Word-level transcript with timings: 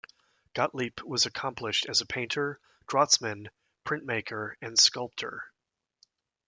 Gottlieb 0.55 1.01
was 1.03 1.27
accomplished 1.27 1.85
as 1.87 2.01
a 2.01 2.07
painter, 2.07 2.59
draughtsman, 2.87 3.51
printmaker 3.85 4.55
and 4.59 4.75
sculptor. 4.75 5.43